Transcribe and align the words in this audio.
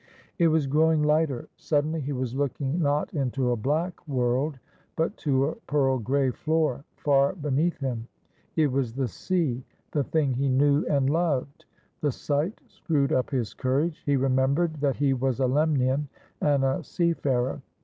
It 0.39 0.47
was 0.47 0.65
growing 0.65 1.03
lighter. 1.03 1.47
Suddenly 1.57 2.01
he 2.01 2.11
was 2.11 2.33
looking 2.33 2.81
not 2.81 3.13
into 3.13 3.51
a 3.51 3.55
black 3.55 4.07
world 4.07 4.57
but 4.95 5.15
to 5.17 5.45
a 5.45 5.55
pearl 5.67 5.99
gray 5.99 6.31
floor, 6.31 6.83
far 6.95 7.33
beneath 7.33 7.77
him. 7.77 8.07
It 8.55 8.71
was 8.71 8.93
the 8.93 9.07
sea, 9.07 9.63
the 9.91 10.03
thing 10.03 10.33
he 10.33 10.49
knew 10.49 10.83
and 10.87 11.07
loved. 11.07 11.65
The 11.99 12.11
sight 12.11 12.57
screwed 12.65 13.13
up 13.13 13.29
his 13.29 13.53
courage. 13.53 14.01
He 14.03 14.15
remembered 14.17 14.73
that 14.77 14.95
he 14.95 15.13
was 15.13 15.39
a 15.39 15.45
Lemnian 15.45 16.07
and 16.41 16.63
a 16.63 16.83
seafarer. 16.83 17.61